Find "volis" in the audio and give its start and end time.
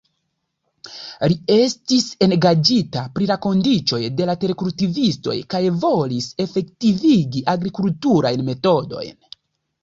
5.85-6.31